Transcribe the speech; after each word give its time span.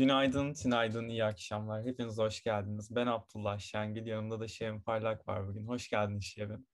Günaydın, 0.00 0.54
günaydın, 0.64 1.08
iyi 1.08 1.24
akşamlar. 1.24 1.84
Hepiniz 1.86 2.18
hoş 2.18 2.42
geldiniz. 2.42 2.94
Ben 2.96 3.06
Abdullah 3.06 3.58
Şengül, 3.58 4.06
yanımda 4.06 4.40
da 4.40 4.48
Şevin 4.48 4.80
Parlak 4.80 5.28
var 5.28 5.48
bugün. 5.48 5.66
Hoş 5.66 5.88
geldin 5.88 6.20
Şevin. 6.20 6.66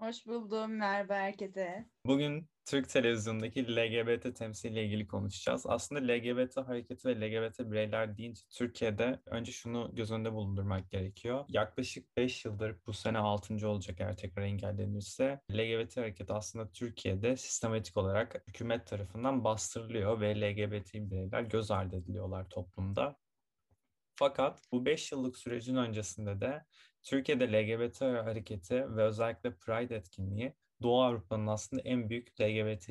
Hoş 0.00 0.26
buldum. 0.26 0.76
Merhaba 0.76 1.14
herkese. 1.14 1.86
Bugün 2.06 2.48
Türk 2.66 2.88
televizyondaki 2.88 3.76
LGBT 3.76 4.36
temsiliyle 4.36 4.84
ilgili 4.84 5.06
konuşacağız. 5.06 5.66
Aslında 5.66 6.12
LGBT 6.12 6.56
hareketi 6.56 7.08
ve 7.08 7.20
LGBT 7.20 7.58
bireyler 7.58 8.16
deyince 8.16 8.42
Türkiye'de 8.50 9.20
önce 9.26 9.52
şunu 9.52 9.90
göz 9.94 10.12
önünde 10.12 10.32
bulundurmak 10.32 10.90
gerekiyor. 10.90 11.44
Yaklaşık 11.48 12.16
5 12.16 12.44
yıldır 12.44 12.76
bu 12.86 12.92
sene 12.92 13.18
6. 13.18 13.68
olacak 13.68 14.00
eğer 14.00 14.16
tekrar 14.16 14.42
engellenirse 14.42 15.40
LGBT 15.52 15.96
hareketi 15.96 16.32
aslında 16.32 16.72
Türkiye'de 16.72 17.36
sistematik 17.36 17.96
olarak 17.96 18.42
hükümet 18.48 18.86
tarafından 18.86 19.44
bastırılıyor 19.44 20.20
ve 20.20 20.40
LGBT 20.40 20.94
bireyler 20.94 21.42
göz 21.42 21.70
ardı 21.70 21.96
ediliyorlar 21.96 22.48
toplumda. 22.48 23.16
Fakat 24.14 24.62
bu 24.72 24.86
5 24.86 25.12
yıllık 25.12 25.36
sürecin 25.36 25.76
öncesinde 25.76 26.40
de 26.40 26.64
Türkiye'de 27.02 27.52
LGBT 27.52 28.00
hareketi 28.00 28.96
ve 28.96 29.02
özellikle 29.02 29.56
Pride 29.56 29.96
etkinliği 29.96 30.54
Doğu 30.82 31.02
Avrupa'nın 31.02 31.46
aslında 31.46 31.82
en 31.82 32.10
büyük 32.10 32.40
LGBT 32.40 32.88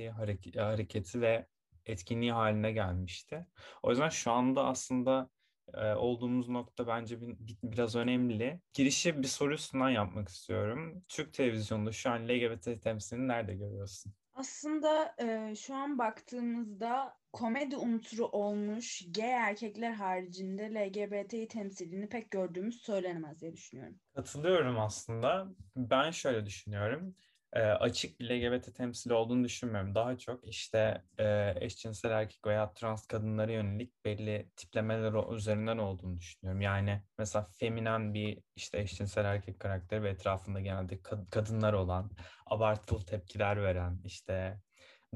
hareketi 0.56 1.22
ve 1.22 1.48
etkinliği 1.86 2.32
haline 2.32 2.72
gelmişti. 2.72 3.46
O 3.84 3.90
yüzden 3.90 4.10
şu 4.10 4.32
anda 4.32 4.66
aslında 4.66 5.30
e, 5.74 5.94
olduğumuz 5.94 6.50
nokta 6.50 6.88
bence 6.88 7.22
bir, 7.22 7.58
biraz 7.64 7.96
önemli. 7.96 8.62
Girişi 8.74 9.22
bir 9.24 9.28
soru 9.28 9.54
üstünden 9.54 9.90
yapmak 9.90 10.30
istiyorum. 10.30 11.04
Türk 11.08 11.34
televizyonunda 11.34 11.92
şu 11.92 12.10
an 12.10 12.28
LGBT 12.28 12.84
temsilini 12.84 13.28
nerede 13.28 13.56
görüyorsun? 13.56 14.14
Aslında 14.40 15.16
e, 15.20 15.56
şu 15.56 15.76
an 15.76 15.98
baktığımızda 15.98 17.18
komedi 17.34 17.78
unsuru 17.78 18.26
olmuş 18.26 19.04
gay 19.16 19.32
erkekler 19.32 19.92
haricinde 19.92 20.74
LGBT'yi 20.74 21.48
temsilini 21.48 22.10
pek 22.10 22.32
gördüğümüz 22.32 22.82
söylenemez 22.82 23.42
diye 23.42 23.54
düşünüyorum. 23.54 24.00
Katılıyorum 24.16 24.80
aslında. 24.80 25.48
Ben 25.76 26.12
şöyle 26.12 26.46
düşünüyorum 26.46 27.16
e, 27.54 27.62
açık 27.62 28.20
bir 28.20 28.30
LGBT 28.30 28.74
temsili 28.74 29.14
olduğunu 29.14 29.44
düşünmüyorum. 29.44 29.96
Daha 29.96 30.18
çok 30.18 30.48
işte 30.48 31.04
e, 31.18 31.54
eşcinsel 31.56 32.12
erkek 32.12 32.48
veya 32.48 32.74
trans 32.74 33.08
kadınlara 33.08 33.52
yönelik 33.52 34.06
belli 34.06 34.50
tiplemeler 34.56 35.36
üzerinden 35.36 35.78
olduğunu 35.78 36.18
düşünüyorum. 36.18 36.62
Yani 36.62 37.02
mesela 37.18 37.48
feminen 37.60 38.14
bir 38.14 38.44
işte 38.56 38.80
eşcinsel 38.80 39.26
erkek 39.26 39.60
karakteri 39.60 40.04
ve 40.04 40.10
etrafında 40.10 40.60
genelde 40.60 40.96
kad- 40.96 41.30
kadınlar 41.30 41.74
olan, 41.74 42.12
abartılı 42.46 43.06
tepkiler 43.06 43.64
veren, 43.64 44.02
işte 44.06 44.62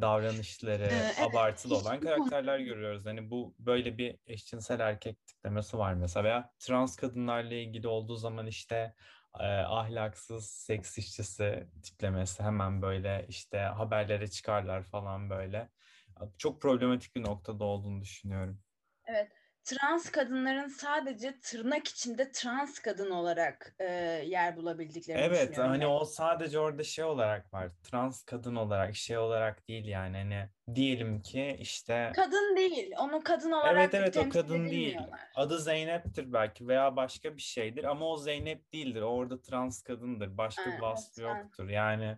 davranışları 0.01 0.89
evet, 0.91 1.19
abartılı 1.21 1.77
olan 1.77 1.99
karakterler 1.99 2.59
görüyoruz. 2.59 3.05
Hani 3.05 3.29
bu 3.29 3.55
böyle 3.59 3.97
bir 3.97 4.17
eşcinsel 4.25 4.79
erkek 4.79 5.27
tiplemesi 5.27 5.77
var 5.77 5.93
mesela 5.93 6.23
veya 6.23 6.49
trans 6.59 6.95
kadınlarla 6.95 7.53
ilgili 7.53 7.87
olduğu 7.87 8.15
zaman 8.15 8.47
işte 8.47 8.95
e, 9.39 9.43
ahlaksız 9.45 10.49
seks 10.49 10.97
işçisi 10.97 11.67
tiplemesi 11.83 12.43
hemen 12.43 12.81
böyle 12.81 13.25
işte 13.29 13.57
haberlere 13.59 14.27
çıkarlar 14.27 14.83
falan 14.83 15.29
böyle. 15.29 15.69
Çok 16.37 16.61
problematik 16.61 17.15
bir 17.15 17.23
noktada 17.23 17.63
olduğunu 17.63 18.01
düşünüyorum. 18.01 18.59
Evet 19.05 19.42
trans 19.63 20.11
kadınların 20.11 20.67
sadece 20.67 21.39
tırnak 21.39 21.87
içinde 21.87 22.31
trans 22.31 22.79
kadın 22.79 23.11
olarak 23.11 23.75
e, 23.79 23.85
yer 24.25 24.57
bulabildiklerini 24.57 25.21
evet. 25.21 25.39
Evet 25.47 25.57
hani 25.57 25.87
o 25.87 26.05
sadece 26.05 26.59
orada 26.59 26.83
şey 26.83 27.05
olarak 27.05 27.53
var. 27.53 27.71
Trans 27.83 28.23
kadın 28.23 28.55
olarak 28.55 28.95
şey 28.95 29.17
olarak 29.17 29.67
değil 29.67 29.85
yani 29.85 30.17
hani 30.17 30.49
diyelim 30.75 31.21
ki 31.21 31.57
işte 31.59 32.11
kadın 32.15 32.55
değil. 32.57 32.91
Onu 32.99 33.23
kadın 33.23 33.51
olarak 33.51 33.77
Evet 33.77 33.93
evet 33.93 34.17
o 34.17 34.29
kadın 34.29 34.69
değil. 34.69 34.97
Adı 35.35 35.59
Zeynep'tir 35.59 36.33
belki 36.33 36.67
veya 36.67 36.95
başka 36.95 37.37
bir 37.37 37.41
şeydir 37.41 37.83
ama 37.83 38.05
o 38.05 38.17
Zeynep 38.17 38.73
değildir. 38.73 39.01
Orada 39.01 39.41
trans 39.41 39.81
kadındır. 39.81 40.37
Başka 40.37 40.65
ha, 40.65 40.77
bir 40.77 40.81
vasfı 40.81 41.21
evet, 41.21 41.43
yoktur. 41.43 41.69
Yani 41.69 42.17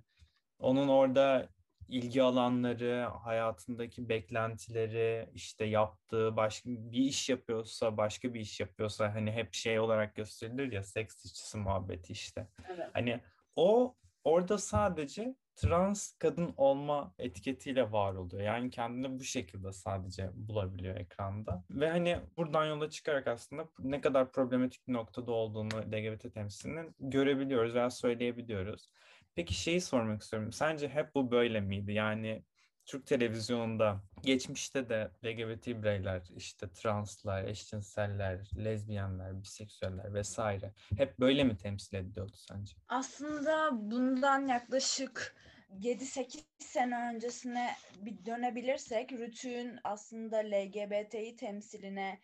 onun 0.59 0.88
orada 0.88 1.50
ilgi 1.90 2.23
alanları, 2.23 3.09
hayatındaki 3.23 4.09
beklentileri, 4.09 5.29
işte 5.34 5.66
yaptığı 5.66 6.35
başka 6.35 6.69
bir 6.69 7.00
iş 7.00 7.29
yapıyorsa, 7.29 7.97
başka 7.97 8.34
bir 8.34 8.40
iş 8.40 8.59
yapıyorsa 8.59 9.13
hani 9.16 9.31
hep 9.31 9.53
şey 9.53 9.79
olarak 9.79 10.16
gösterilir 10.16 10.72
ya 10.72 10.84
seks 10.84 11.25
işçisi 11.25 11.57
muhabbeti 11.57 12.13
işte. 12.13 12.47
Evet. 12.69 12.90
Hani 12.94 13.19
o 13.56 13.96
orada 14.23 14.57
sadece 14.57 15.35
trans 15.56 16.12
kadın 16.18 16.53
olma 16.57 17.13
etiketiyle 17.19 17.91
var 17.91 18.13
oluyor. 18.13 18.44
Yani 18.44 18.69
kendini 18.69 19.19
bu 19.19 19.23
şekilde 19.23 19.72
sadece 19.72 20.29
bulabiliyor 20.34 20.96
ekranda. 20.96 21.63
Ve 21.69 21.90
hani 21.90 22.17
buradan 22.38 22.66
yola 22.66 22.90
çıkarak 22.90 23.28
aslında 23.28 23.69
ne 23.79 24.02
kadar 24.02 24.31
problematik 24.31 24.88
bir 24.88 24.94
noktada 24.94 25.31
olduğunu 25.31 25.81
LGBT 25.91 26.34
temsilinin 26.34 26.96
görebiliyoruz 27.00 27.75
veya 27.75 27.90
söyleyebiliyoruz. 27.90 28.90
Peki 29.35 29.53
şeyi 29.53 29.81
sormak 29.81 30.22
istiyorum. 30.22 30.51
Sence 30.51 30.90
hep 30.90 31.16
bu 31.16 31.31
böyle 31.31 31.62
miydi? 31.62 31.94
Yani 31.94 32.44
Türk 32.85 33.07
televizyonunda 33.07 34.03
geçmişte 34.22 34.90
de 34.90 35.12
LGBT 35.25 35.68
bireyler, 35.68 36.22
işte 36.35 36.72
translar, 36.72 37.44
eşcinseller, 37.44 38.50
lezbiyenler, 38.57 39.44
biseksüeller 39.44 40.13
vesaire 40.13 40.73
hep 40.97 41.19
böyle 41.19 41.44
mi 41.44 41.57
temsil 41.57 41.97
ediliyordu 41.97 42.35
sence? 42.35 42.73
Aslında 42.90 43.69
bundan 43.73 44.47
yaklaşık 44.47 45.35
7-8 45.81 46.44
sene 46.59 47.13
öncesine 47.16 47.72
bir 47.97 48.25
dönebilirsek 48.25 49.12
Rütü'nün 49.12 49.79
aslında 49.84 50.38
LGBT'yi 50.38 51.35
temsiline 51.35 52.19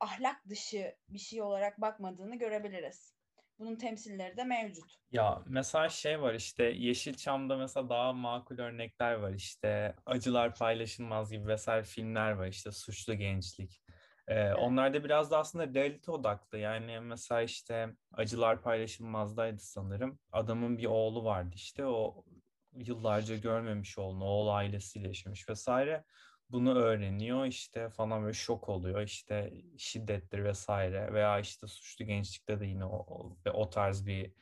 ahlak 0.00 0.48
dışı 0.48 0.96
bir 1.08 1.18
şey 1.18 1.42
olarak 1.42 1.80
bakmadığını 1.80 2.38
görebiliriz. 2.38 3.19
Bunun 3.60 3.76
temsilleri 3.76 4.36
de 4.36 4.44
mevcut. 4.44 4.94
Ya 5.10 5.42
mesela 5.46 5.88
şey 5.88 6.20
var 6.20 6.34
işte 6.34 6.64
Yeşilçam'da 6.64 7.56
mesela 7.56 7.88
daha 7.88 8.12
makul 8.12 8.58
örnekler 8.58 9.14
var 9.14 9.32
işte 9.32 9.94
Acılar 10.06 10.54
Paylaşılmaz 10.54 11.30
gibi 11.30 11.46
vesaire 11.46 11.82
filmler 11.82 12.32
var 12.32 12.46
işte 12.46 12.72
Suçlu 12.72 13.14
Gençlik. 13.14 13.82
Ee, 14.28 14.34
evet. 14.34 14.56
Onlar 14.58 14.94
da 14.94 15.04
biraz 15.04 15.30
da 15.30 15.38
aslında 15.38 15.74
realite 15.74 16.10
odaklı 16.10 16.58
yani 16.58 17.00
mesela 17.00 17.42
işte 17.42 17.88
Acılar 18.12 18.62
Paylaşılmaz'daydı 18.62 19.58
sanırım. 19.58 20.18
Adamın 20.32 20.78
bir 20.78 20.86
oğlu 20.86 21.24
vardı 21.24 21.52
işte 21.54 21.86
o 21.86 22.24
yıllarca 22.72 23.36
görmemiş 23.36 23.98
olduğunu, 23.98 24.24
oğul 24.24 24.48
ailesiyle 24.48 25.08
yaşamış 25.08 25.48
vesaire 25.48 26.04
bunu 26.52 26.74
öğreniyor 26.74 27.46
işte 27.46 27.88
falan 27.88 28.22
böyle 28.22 28.34
şok 28.34 28.68
oluyor 28.68 29.00
işte 29.02 29.52
şiddettir 29.78 30.44
vesaire 30.44 31.12
veya 31.12 31.40
işte 31.40 31.66
suçlu 31.66 32.04
gençlikte 32.04 32.60
de 32.60 32.66
yine 32.66 32.84
o, 32.84 33.36
o 33.52 33.70
tarz 33.70 34.06
bir 34.06 34.32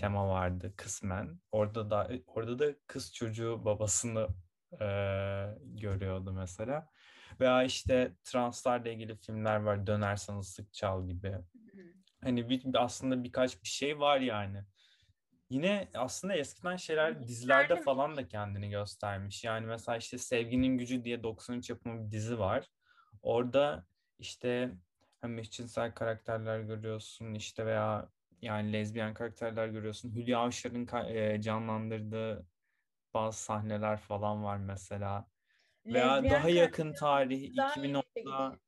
tema 0.00 0.28
vardı 0.28 0.72
kısmen. 0.76 1.40
Orada 1.52 1.90
da 1.90 2.10
orada 2.26 2.58
da 2.58 2.74
kız 2.86 3.14
çocuğu 3.14 3.64
babasını 3.64 4.28
e, 4.80 4.86
görüyordu 5.64 6.32
mesela. 6.32 6.88
Veya 7.40 7.62
işte 7.64 8.12
translarla 8.24 8.88
ilgili 8.88 9.16
filmler 9.16 9.56
var. 9.56 9.86
Dönersen 9.86 10.38
ıslık 10.38 10.72
çal 10.72 11.06
gibi. 11.08 11.34
Hani 12.20 12.48
bir, 12.48 12.62
aslında 12.74 13.24
birkaç 13.24 13.62
bir 13.62 13.68
şey 13.68 14.00
var 14.00 14.20
yani. 14.20 14.64
Yine 15.50 15.88
aslında 15.94 16.34
eskiden 16.34 16.76
şeyler 16.76 17.26
dizilerde 17.26 17.76
falan 17.76 18.16
da 18.16 18.28
kendini 18.28 18.70
göstermiş. 18.70 19.44
Yani 19.44 19.66
mesela 19.66 19.98
işte 19.98 20.18
Sevginin 20.18 20.78
Gücü 20.78 21.04
diye 21.04 21.22
93 21.22 21.70
yapımı 21.70 22.06
bir 22.06 22.10
dizi 22.10 22.38
var. 22.38 22.66
Orada 23.22 23.86
işte 24.18 24.70
hem 25.20 25.38
eşcinsel 25.38 25.94
karakterler 25.94 26.60
görüyorsun 26.60 27.34
işte 27.34 27.66
veya 27.66 28.08
yani 28.42 28.72
lezbiyen 28.72 29.14
karakterler 29.14 29.68
görüyorsun. 29.68 30.14
Hülya 30.14 30.38
Avşar'ın 30.38 31.08
e, 31.08 31.40
canlandırdığı 31.40 32.46
bazı 33.14 33.42
sahneler 33.42 33.96
falan 33.96 34.44
var 34.44 34.56
mesela. 34.56 35.26
Veya 35.86 36.12
lezbiyen 36.12 36.34
daha 36.34 36.48
yakın 36.48 36.92
tarih 36.92 37.50
2010'da 37.50 38.58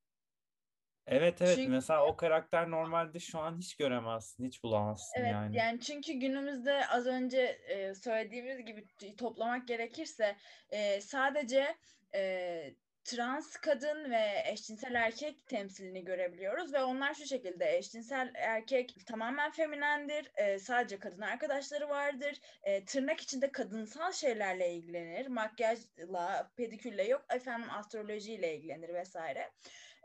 Evet 1.10 1.42
evet 1.42 1.56
çünkü, 1.56 1.70
mesela 1.70 2.06
o 2.06 2.16
karakter 2.16 2.70
normalde 2.70 3.18
şu 3.18 3.38
an 3.38 3.58
hiç 3.58 3.76
göremezsin, 3.76 4.46
hiç 4.46 4.62
bulamazsın 4.62 5.20
evet, 5.20 5.32
yani. 5.32 5.56
Yani 5.56 5.80
çünkü 5.80 6.12
günümüzde 6.12 6.86
az 6.86 7.06
önce 7.06 7.40
e, 7.68 7.94
söylediğimiz 7.94 8.64
gibi 8.64 8.86
toplamak 9.16 9.68
gerekirse 9.68 10.36
e, 10.70 11.00
sadece 11.00 11.76
e, 12.14 12.74
trans 13.04 13.56
kadın 13.56 14.10
ve 14.10 14.42
eşcinsel 14.52 14.94
erkek 14.94 15.46
temsilini 15.46 16.04
görebiliyoruz 16.04 16.72
ve 16.72 16.82
onlar 16.82 17.14
şu 17.14 17.26
şekilde 17.26 17.76
eşcinsel 17.76 18.30
erkek 18.34 19.06
tamamen 19.06 19.50
feminendir, 19.50 20.30
e, 20.36 20.58
sadece 20.58 20.98
kadın 20.98 21.20
arkadaşları 21.22 21.88
vardır, 21.88 22.40
e, 22.62 22.84
tırnak 22.84 23.20
içinde 23.20 23.52
kadınsal 23.52 24.12
şeylerle 24.12 24.74
ilgilenir, 24.74 25.26
makyajla, 25.26 26.50
pedikürle 26.56 27.04
yok, 27.04 27.24
efendim 27.34 27.68
astrolojiyle 27.70 28.56
ilgilenir 28.56 28.94
vesaire. 28.94 29.50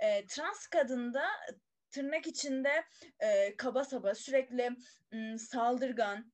E, 0.04 0.26
trans 0.26 0.68
kadında 0.68 1.24
tırnak 1.92 2.28
içinde 2.28 2.84
e, 3.20 3.58
kaba 3.58 3.84
saba 3.84 4.16
sürekli 4.16 4.70
m, 5.12 5.38
saldırgan, 5.38 6.34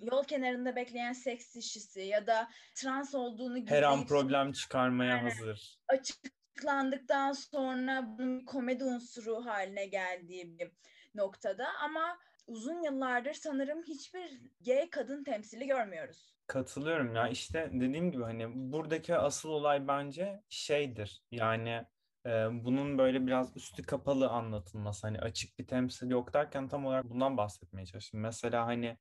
yol 0.00 0.24
kenarında 0.24 0.76
bekleyen 0.76 1.12
seks 1.12 1.56
işçisi 1.56 2.00
ya 2.00 2.26
da 2.26 2.48
trans 2.74 3.14
olduğunu 3.14 3.66
her 3.68 3.82
an 3.82 4.06
problem 4.06 4.52
çıkarmaya 4.52 5.16
yani, 5.16 5.30
hazır. 5.30 5.78
Açık 5.88 6.16
açıklandıktan 6.62 7.32
sonra 7.32 8.04
bunun 8.18 8.44
komedi 8.44 8.84
unsuru 8.84 9.46
haline 9.46 9.86
geldiği 9.86 10.58
bir 10.58 10.72
noktada 11.14 11.66
ama 11.84 12.18
uzun 12.46 12.82
yıllardır 12.82 13.32
sanırım 13.34 13.82
hiçbir 13.82 14.40
gay 14.66 14.90
kadın 14.90 15.24
temsili 15.24 15.66
görmüyoruz. 15.66 16.34
Katılıyorum 16.46 17.14
ya 17.14 17.28
işte 17.28 17.70
dediğim 17.72 18.12
gibi 18.12 18.22
hani 18.22 18.46
buradaki 18.72 19.16
asıl 19.16 19.48
olay 19.48 19.88
bence 19.88 20.42
şeydir 20.48 21.22
yani 21.30 21.84
e, 22.26 22.30
bunun 22.64 22.98
böyle 22.98 23.26
biraz 23.26 23.56
üstü 23.56 23.82
kapalı 23.82 24.28
anlatılması 24.28 25.06
hani 25.06 25.18
açık 25.20 25.58
bir 25.58 25.66
temsil 25.66 26.10
yok 26.10 26.34
derken 26.34 26.68
tam 26.68 26.86
olarak 26.86 27.10
bundan 27.10 27.36
bahsetmeye 27.36 27.86
çalıştım. 27.86 28.20
Mesela 28.20 28.66
hani 28.66 28.96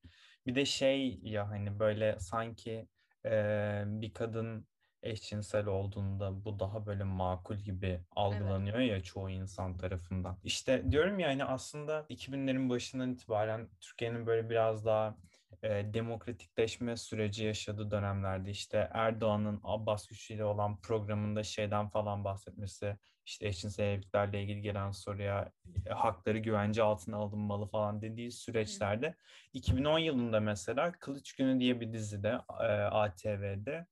bir 0.48 0.56
de 0.56 0.66
şey 0.66 1.20
ya 1.24 1.50
hani 1.50 1.80
böyle 1.80 2.20
sanki 2.20 2.88
e, 3.26 3.84
bir 3.86 4.14
kadın 4.14 4.68
eşcinsel 5.04 5.66
olduğunda 5.66 6.46
bu 6.46 6.60
daha 6.60 6.86
böyle 6.86 7.04
makul 7.04 7.56
gibi 7.56 8.02
algılanıyor 8.16 8.80
evet. 8.80 8.92
ya 8.92 9.04
çoğu 9.04 9.30
insan 9.30 9.78
tarafından. 9.78 10.38
İşte 10.44 10.92
diyorum 10.92 11.20
ya 11.20 11.28
hani 11.30 11.46
aslında 11.46 12.06
2000'lerin 12.10 12.70
başından 12.70 13.12
itibaren 13.12 13.70
Türkiye'nin 13.82 14.28
böyle 14.28 14.50
biraz 14.50 14.86
daha 14.86 15.18
e, 15.64 15.94
demokratikleşme 15.94 16.98
süreci 16.98 17.46
yaşadığı 17.46 17.92
dönemlerde 17.92 18.52
işte 18.52 18.90
Erdoğan'ın 18.94 19.62
Abbas 19.64 20.08
güçlüyle 20.08 20.46
olan 20.46 20.82
programında 20.82 21.44
şeyden 21.44 21.90
falan 21.90 22.24
bahsetmesi, 22.24 22.98
işte 23.26 23.48
eşcinsel 23.48 23.84
evliliklerle 23.84 24.42
ilgili 24.44 24.62
gelen 24.62 24.92
soruya 24.92 25.52
e, 25.86 25.90
hakları 25.90 26.38
güvence 26.38 26.84
altına 26.84 27.18
alınmalı 27.18 27.66
falan 27.66 28.02
dediği 28.02 28.32
süreçlerde 28.32 29.08
Hı. 29.08 29.14
2010 29.54 30.00
yılında 30.00 30.40
mesela 30.40 30.92
Kılıç 30.92 31.34
Günü 31.34 31.60
diye 31.60 31.82
bir 31.82 31.94
dizide 31.94 32.38
e, 32.60 32.64
ATV'de 32.74 33.86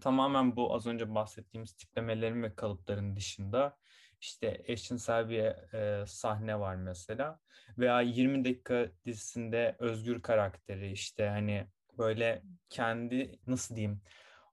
tamamen 0.00 0.56
bu 0.56 0.74
az 0.74 0.86
önce 0.86 1.14
bahsettiğimiz 1.14 1.72
tiplemelerin 1.72 2.42
ve 2.42 2.54
kalıpların 2.54 3.16
dışında 3.16 3.76
işte 4.20 4.62
eşcinsel 4.66 5.28
bir 5.28 5.74
e, 5.74 6.06
sahne 6.06 6.60
var 6.60 6.74
mesela 6.74 7.38
veya 7.78 8.00
20 8.00 8.44
dakika 8.44 8.86
dizisinde 9.06 9.76
özgür 9.78 10.22
karakteri 10.22 10.92
işte 10.92 11.28
hani 11.28 11.66
böyle 11.98 12.42
kendi 12.68 13.38
nasıl 13.46 13.76
diyeyim 13.76 14.02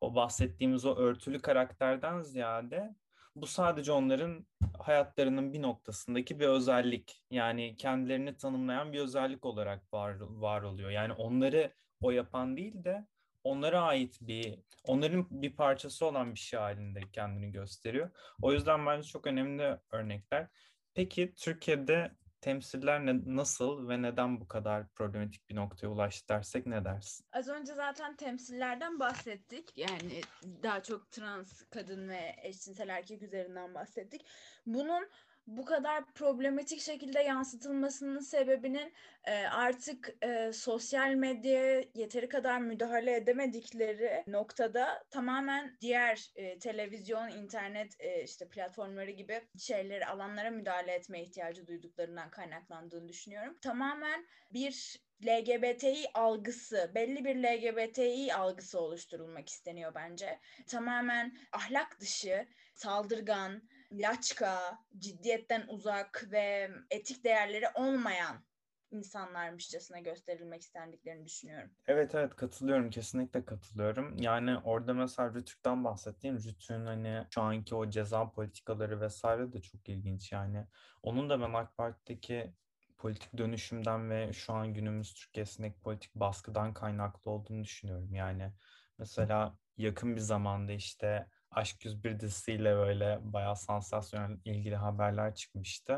o 0.01 0.15
bahsettiğimiz 0.15 0.85
o 0.85 0.95
örtülü 0.95 1.41
karakterden 1.41 2.21
ziyade 2.21 2.95
bu 3.35 3.47
sadece 3.47 3.91
onların 3.91 4.47
hayatlarının 4.79 5.53
bir 5.53 5.61
noktasındaki 5.61 6.39
bir 6.39 6.47
özellik. 6.47 7.23
Yani 7.31 7.75
kendilerini 7.75 8.37
tanımlayan 8.37 8.93
bir 8.93 8.99
özellik 8.99 9.45
olarak 9.45 9.93
var, 9.93 10.17
var 10.19 10.61
oluyor. 10.61 10.89
Yani 10.89 11.13
onları 11.13 11.73
o 12.01 12.11
yapan 12.11 12.57
değil 12.57 12.83
de 12.83 13.07
onlara 13.47 13.81
ait 13.81 14.17
bir, 14.21 14.59
onların 14.83 15.27
bir 15.29 15.55
parçası 15.55 16.05
olan 16.05 16.33
bir 16.33 16.39
şey 16.39 16.59
halinde 16.59 17.01
kendini 17.13 17.51
gösteriyor. 17.51 18.09
O 18.41 18.53
yüzden 18.53 18.85
bence 18.85 19.07
çok 19.07 19.27
önemli 19.27 19.79
örnekler. 19.91 20.47
Peki 20.93 21.33
Türkiye'de 21.35 22.11
temsiller 22.41 23.05
ne, 23.05 23.35
nasıl 23.35 23.89
ve 23.89 24.01
neden 24.01 24.41
bu 24.41 24.47
kadar 24.47 24.87
problematik 24.87 25.49
bir 25.49 25.55
noktaya 25.55 25.87
ulaştı 25.87 26.29
dersek 26.29 26.65
ne 26.65 26.85
dersin? 26.85 27.25
Az 27.31 27.47
önce 27.47 27.73
zaten 27.73 28.15
temsillerden 28.15 28.99
bahsettik. 28.99 29.77
Yani 29.77 30.21
daha 30.63 30.83
çok 30.83 31.11
trans 31.11 31.63
kadın 31.69 32.09
ve 32.09 32.35
eşcinsel 32.41 32.89
erkek 32.89 33.21
üzerinden 33.21 33.73
bahsettik. 33.73 34.25
Bunun 34.65 35.09
bu 35.47 35.65
kadar 35.65 36.05
problematik 36.13 36.81
şekilde 36.81 37.19
yansıtılmasının 37.19 38.19
sebebinin 38.19 38.93
e, 39.23 39.47
artık 39.47 40.09
e, 40.21 40.53
sosyal 40.53 41.13
medyaya 41.13 41.83
yeteri 41.93 42.29
kadar 42.29 42.59
müdahale 42.59 43.15
edemedikleri 43.15 44.23
noktada 44.27 45.03
tamamen 45.09 45.77
diğer 45.81 46.31
e, 46.35 46.59
televizyon, 46.59 47.29
internet 47.29 47.95
e, 47.99 48.23
işte 48.23 48.49
platformları 48.49 49.11
gibi 49.11 49.41
şeyleri 49.59 50.05
alanlara 50.05 50.49
müdahale 50.49 50.91
etme 50.91 51.21
ihtiyacı 51.21 51.67
duyduklarından 51.67 52.29
kaynaklandığını 52.29 53.09
düşünüyorum. 53.09 53.57
Tamamen 53.61 54.25
bir 54.53 55.07
LGBTİ 55.25 56.05
algısı, 56.13 56.91
belli 56.95 57.25
bir 57.25 57.35
LGBTİ 57.35 58.33
algısı 58.33 58.79
oluşturulmak 58.79 59.49
isteniyor 59.49 59.95
bence. 59.95 60.39
Tamamen 60.67 61.37
ahlak 61.51 61.99
dışı, 61.99 62.47
saldırgan, 62.73 63.61
laçka, 63.91 64.79
ciddiyetten 64.97 65.65
uzak 65.67 66.27
ve 66.31 66.71
etik 66.91 67.23
değerleri 67.23 67.65
olmayan 67.75 68.47
insanlarmışçasına 68.91 69.99
gösterilmek 69.99 70.61
istendiklerini 70.61 71.25
düşünüyorum. 71.25 71.71
Evet 71.87 72.15
evet 72.15 72.35
katılıyorum 72.35 72.89
kesinlikle 72.89 73.45
katılıyorum. 73.45 74.17
Yani 74.17 74.57
orada 74.57 74.93
mesela 74.93 75.33
Rütük'ten 75.33 75.83
bahsettiğim 75.83 76.37
Rütük'ün 76.37 76.85
hani 76.85 77.27
şu 77.29 77.41
anki 77.41 77.75
o 77.75 77.89
ceza 77.89 78.31
politikaları 78.31 79.01
vesaire 79.01 79.53
de 79.53 79.61
çok 79.61 79.89
ilginç 79.89 80.31
yani. 80.31 80.67
Onun 81.03 81.29
da 81.29 81.41
ben 81.41 81.53
AK 81.53 81.77
Parti'deki 81.77 82.53
politik 82.97 83.37
dönüşümden 83.37 84.09
ve 84.09 84.33
şu 84.33 84.53
an 84.53 84.73
günümüz 84.73 85.13
Türkiye'sindeki 85.13 85.79
politik 85.79 86.15
baskıdan 86.15 86.73
kaynaklı 86.73 87.31
olduğunu 87.31 87.63
düşünüyorum. 87.63 88.13
Yani 88.13 88.51
mesela 88.97 89.57
yakın 89.77 90.15
bir 90.15 90.21
zamanda 90.21 90.71
işte 90.71 91.27
Aşk 91.51 91.85
101 91.85 92.19
dizisiyle 92.19 92.75
böyle 92.75 93.19
bayağı 93.21 93.55
sansasyonel 93.55 94.37
ilgili 94.45 94.75
haberler 94.75 95.35
çıkmıştı. 95.35 95.97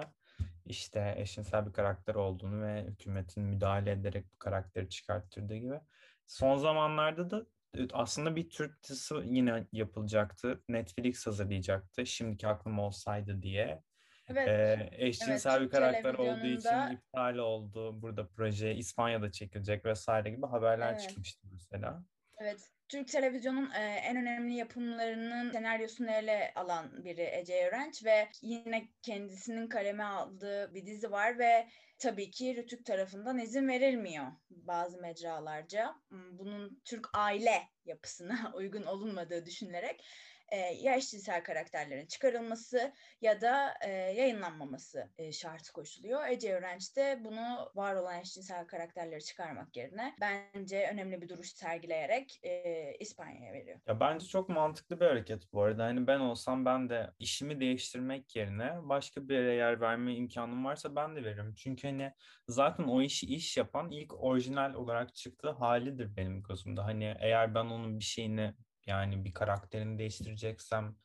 İşte 0.66 1.16
eşcinsel 1.18 1.68
bir 1.68 1.74
karakter 1.74 2.16
olduğunu 2.16 2.62
ve 2.62 2.84
hükümetin 2.84 3.44
müdahale 3.44 3.92
ederek 3.92 4.26
bu 4.34 4.38
karakteri 4.40 4.90
çıkarttırdığı 4.90 5.56
gibi. 5.56 5.80
Son 6.28 6.58
zamanlarda 6.58 7.30
da 7.30 7.46
e, 7.78 7.88
aslında 7.94 8.36
bir 8.36 8.50
Türk 8.50 8.84
dizisi 8.84 9.16
yine 9.24 9.68
yapılacaktı. 9.72 10.64
Netflix 10.70 11.28
hazırlayacaktı. 11.28 12.06
Şimdiki 12.06 12.48
aklım 12.48 12.80
olsaydı 12.80 13.42
diye. 13.42 13.84
Evet. 14.28 14.48
Ee, 14.48 14.90
eşcinsel 14.92 15.52
evet, 15.52 15.62
bir 15.62 15.70
karakter 15.70 16.14
olduğu 16.14 16.48
için 16.48 16.92
iptal 16.94 17.36
oldu. 17.38 18.02
Burada 18.02 18.28
proje 18.28 18.76
İspanya'da 18.76 19.32
çekilecek 19.32 19.86
vesaire 19.86 20.30
gibi 20.30 20.46
haberler 20.46 20.92
evet. 20.92 21.02
çıkmıştı 21.02 21.48
mesela. 21.52 22.04
Evet. 22.40 22.70
Türk 22.90 23.08
televizyonun 23.08 23.72
e, 23.72 23.80
en 23.80 24.18
önemli 24.18 24.54
yapımlarının 24.54 25.52
senaryosunu 25.52 26.12
ele 26.12 26.52
alan 26.56 27.06
biri 27.06 27.30
Ece 27.34 27.68
Örenç 27.68 28.06
ve 28.06 28.28
yine 28.42 28.88
kendisinin 29.02 29.68
kaleme 29.68 30.04
aldığı 30.04 30.74
bir 30.74 30.86
dizi 30.86 31.12
var 31.12 31.40
ve 31.40 31.68
tabii 31.98 32.32
ki 32.32 32.56
Rütük 32.56 32.86
tarafından 32.86 33.40
izin 33.40 33.68
verilmiyor 33.68 34.28
bazı 34.50 35.02
mecralarca. 35.02 35.96
Hmm, 36.10 36.40
bunun 36.40 36.82
Türk 36.86 37.08
aile 37.14 37.62
yapısına 37.86 38.52
uygun 38.56 38.84
olunmadığı 38.84 39.46
düşünülerek 39.46 40.06
e, 40.52 40.58
ya 40.58 40.96
eşcinsel 40.96 41.44
karakterlerin 41.44 42.06
çıkarılması 42.06 42.94
ya 43.22 43.42
da 43.42 43.74
e, 43.82 43.90
yayınlanmaması 43.92 45.10
e, 45.18 45.32
şartı 45.32 45.74
koşuluyor. 45.74 46.28
Ece 46.28 46.54
Öğrenç 46.54 46.96
de 46.96 47.20
bunu 47.26 47.72
var 47.76 47.96
olan 47.96 48.20
eşcinsel 48.20 48.68
karakterleri 48.68 49.24
çıkarmak 49.24 49.78
yerine 49.78 50.16
bence 50.22 50.90
önemli 50.94 51.22
bir 51.22 51.30
duruş 51.30 51.54
sergileyerek 51.54 52.40
e, 52.44 52.94
İspanya'ya 53.00 53.54
veriyor. 53.54 53.80
Ya 53.88 54.00
bence 54.00 54.28
çok 54.28 54.50
mantıklı 54.50 55.00
bir 55.00 55.06
hareket 55.06 55.54
bu 55.54 55.62
arada. 55.62 55.84
Hani 55.84 56.08
ben 56.08 56.20
olsam 56.20 56.66
ben 56.66 56.90
de 56.90 57.12
işimi 57.20 57.60
değiştirmek 57.60 58.36
yerine 58.36 58.72
başka 58.90 59.30
bir 59.30 59.36
yere 59.36 59.54
yer 59.54 59.82
verme 59.82 60.16
imkanım 60.16 60.66
varsa 60.66 60.96
ben 60.96 61.16
de 61.16 61.24
veririm. 61.24 61.54
Çünkü 61.58 61.88
hani 61.88 62.14
zaten 62.48 62.84
o 62.84 63.02
işi 63.02 63.28
iş 63.28 63.58
yapan 63.58 63.92
ilk 63.92 64.24
orijinal 64.24 64.74
olarak 64.74 65.16
çıktığı 65.16 65.50
halidir 65.50 66.16
benim 66.18 66.44
gözümde. 66.44 66.82
Hani 66.82 67.16
eğer 67.20 67.56
ben 67.56 67.66
onun 67.66 68.00
bir 68.00 68.04
şeyini 68.04 68.54
yani 68.90 69.26
bir 69.26 69.34
karakterini 69.34 70.00
değiştireceksem 70.00 70.96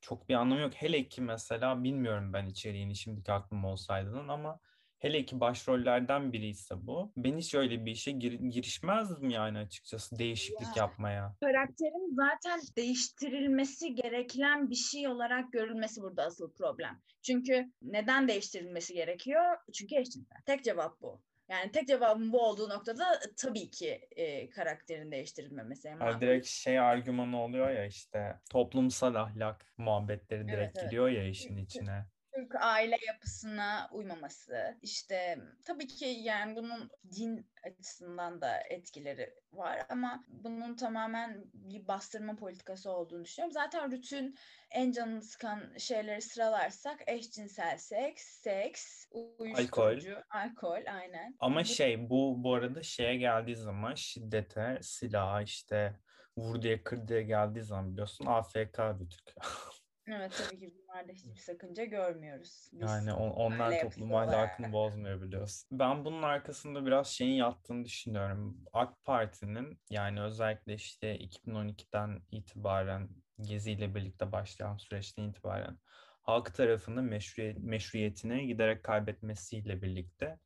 çok 0.00 0.28
bir 0.28 0.34
anlamı 0.34 0.60
yok. 0.60 0.74
Hele 0.74 1.08
ki 1.08 1.20
mesela 1.22 1.84
bilmiyorum 1.84 2.32
ben 2.32 2.46
içeriğini 2.46 2.96
şimdiki 2.96 3.32
aklım 3.32 3.64
olsaydının 3.64 4.28
ama 4.28 4.60
hele 4.98 5.24
ki 5.24 5.40
başrollerden 5.40 6.32
biri 6.32 6.46
ise 6.46 6.74
bu. 6.86 7.12
Ben 7.16 7.38
hiç 7.38 7.54
öyle 7.54 7.86
bir 7.86 7.92
işe 7.92 8.10
gir- 8.10 8.40
girişmezdim 8.50 9.30
yani 9.30 9.58
açıkçası 9.58 10.18
değişiklik 10.18 10.76
ya, 10.76 10.82
yapmaya. 10.82 11.36
Karakterin 11.40 12.16
zaten 12.16 12.60
değiştirilmesi 12.76 13.94
gereken 13.94 14.70
bir 14.70 14.74
şey 14.74 15.08
olarak 15.08 15.52
görülmesi 15.52 16.00
burada 16.02 16.22
asıl 16.22 16.52
problem. 16.52 17.02
Çünkü 17.22 17.72
neden 17.82 18.28
değiştirilmesi 18.28 18.94
gerekiyor? 18.94 19.56
Çünkü 19.72 19.96
eşcinsel. 19.96 20.38
Tek 20.46 20.64
cevap 20.64 21.00
bu. 21.00 21.22
Yani 21.48 21.72
tek 21.72 21.88
cevabım 21.88 22.32
bu 22.32 22.48
olduğu 22.48 22.68
noktada 22.68 23.20
tabii 23.36 23.70
ki 23.70 24.08
e, 24.16 24.50
karakterin 24.50 25.12
değiştirilmemesi. 25.12 25.88
Yani 25.88 26.20
direkt 26.20 26.46
şey 26.46 26.78
argümanı 26.78 27.42
oluyor 27.42 27.70
ya 27.70 27.86
işte 27.86 28.40
toplumsal 28.50 29.14
ahlak 29.14 29.72
muhabbetleri 29.78 30.48
direkt 30.48 30.58
evet, 30.58 30.72
evet. 30.78 30.90
giriyor 30.90 31.08
ya 31.08 31.28
işin 31.28 31.56
içine. 31.56 32.06
Türk 32.34 32.54
aile 32.60 32.96
yapısına 33.06 33.88
uymaması. 33.92 34.78
işte 34.82 35.38
tabii 35.64 35.86
ki 35.86 36.04
yani 36.04 36.56
bunun 36.56 36.90
din 37.16 37.50
açısından 37.66 38.40
da 38.40 38.60
etkileri 38.70 39.34
var 39.52 39.86
ama 39.88 40.24
bunun 40.28 40.76
tamamen 40.76 41.44
bir 41.54 41.88
bastırma 41.88 42.36
politikası 42.36 42.90
olduğunu 42.90 43.24
düşünüyorum. 43.24 43.52
Zaten 43.52 43.92
Rüt'ün 43.92 44.38
en 44.70 44.92
canını 44.92 45.22
sıkan 45.22 45.78
şeyleri 45.78 46.22
sıralarsak 46.22 47.00
eşcinsel 47.06 47.78
seks, 47.78 48.24
seks, 48.24 49.06
uyuşturucu, 49.38 50.16
alkol, 50.30 50.70
alkol 50.70 50.86
aynen. 50.86 51.36
Ama 51.40 51.60
bu... 51.60 51.64
şey 51.64 52.10
bu 52.10 52.34
bu 52.44 52.54
arada 52.54 52.82
şeye 52.82 53.16
geldiği 53.16 53.56
zaman 53.56 53.94
şiddete, 53.94 54.78
silaha 54.82 55.42
işte 55.42 55.94
vur 56.36 56.62
diye 56.62 56.82
kır 56.82 57.08
diye 57.08 57.22
geldiği 57.22 57.62
zaman 57.62 57.92
biliyorsun 57.92 58.26
AFK 58.26 58.78
bir 59.00 59.10
Türk. 59.10 59.34
Evet 60.06 60.32
tabii 60.38 60.60
ki 60.60 60.74
bunlarda 60.78 61.12
hiçbir 61.12 61.34
sakınca 61.34 61.84
görmüyoruz. 61.84 62.70
Biz 62.72 62.80
yani 62.82 63.12
on, 63.12 63.30
onlar 63.30 63.80
toplum 63.80 64.14
ahlakını 64.14 64.72
bozmuyor 64.72 65.22
biliyorsun. 65.22 65.78
Ben 65.78 66.04
bunun 66.04 66.22
arkasında 66.22 66.86
biraz 66.86 67.06
şeyin 67.08 67.34
yattığını 67.34 67.84
düşünüyorum. 67.84 68.64
AK 68.72 69.04
Parti'nin 69.04 69.78
yani 69.90 70.22
özellikle 70.22 70.74
işte 70.74 71.18
2012'den 71.18 72.22
itibaren 72.30 73.08
Gezi 73.48 73.72
ile 73.72 73.94
birlikte 73.94 74.32
başlayan 74.32 74.76
süreçten 74.76 75.22
itibaren 75.22 75.78
halk 76.22 76.54
tarafının 76.54 77.04
meşruiyet, 77.04 77.58
meşruiyetini 77.58 78.46
giderek 78.46 78.84
kaybetmesiyle 78.84 79.82
birlikte 79.82 80.38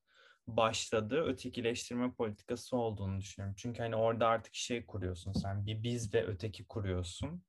başladığı 0.47 1.23
ötekileştirme 1.25 2.13
politikası 2.13 2.77
olduğunu 2.77 3.21
düşünüyorum. 3.21 3.55
Çünkü 3.59 3.83
hani 3.83 3.97
orada 3.97 4.27
artık 4.27 4.55
şey 4.55 4.87
kuruyorsun 4.87 5.33
sen 5.33 5.67
bir 5.67 5.83
biz 5.83 6.15
ve 6.15 6.27
öteki 6.27 6.67
kuruyorsun. 6.67 7.43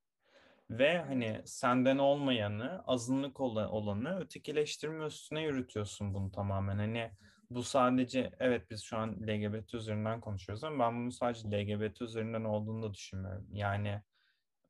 Ve 0.69 0.97
hani 0.97 1.41
senden 1.45 1.97
olmayanı, 1.97 2.83
azınlık 2.87 3.39
olanı 3.39 4.19
ötekileştirme 4.19 5.05
üstüne 5.05 5.43
yürütüyorsun 5.43 6.13
bunu 6.13 6.31
tamamen. 6.31 6.77
Hani 6.77 7.11
bu 7.49 7.63
sadece 7.63 8.31
evet 8.39 8.71
biz 8.71 8.83
şu 8.83 8.97
an 8.97 9.27
LGBT 9.27 9.73
üzerinden 9.73 10.21
konuşuyoruz 10.21 10.63
ama 10.63 10.85
ben 10.85 11.01
bunu 11.01 11.11
sadece 11.11 11.49
LGBT 11.49 12.01
üzerinden 12.01 12.43
olduğunu 12.43 12.83
da 12.83 12.93
düşünmüyorum. 12.93 13.47
Yani 13.53 14.01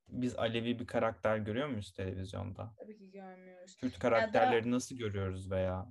biz 0.07 0.35
Alevi 0.35 0.79
bir 0.79 0.87
karakter 0.87 1.37
görüyor 1.37 1.67
muyuz 1.67 1.91
televizyonda? 1.91 2.73
Tabii 2.79 2.97
ki 2.97 3.11
görmüyoruz. 3.11 3.75
Kürt 3.75 3.99
karakterleri 3.99 4.65
da... 4.65 4.71
nasıl 4.71 4.95
görüyoruz 4.95 5.51
veya? 5.51 5.85